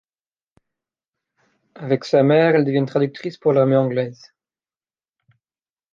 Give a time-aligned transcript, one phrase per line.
[1.75, 4.33] Avec sa mère, elles deviennent traductrice pour l'armée anglaise.